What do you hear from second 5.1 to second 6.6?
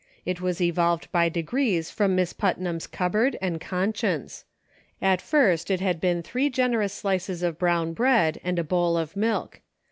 first it had been three